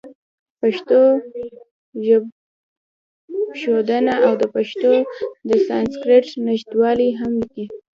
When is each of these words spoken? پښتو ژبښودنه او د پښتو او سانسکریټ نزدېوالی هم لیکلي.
پښتو 0.59 0.99
ژبښودنه 2.05 4.13
او 4.25 4.33
د 4.41 4.43
پښتو 4.55 4.93
او 5.47 5.57
سانسکریټ 5.67 6.25
نزدېوالی 6.47 7.09
هم 7.19 7.31
لیکلي. 7.41 7.65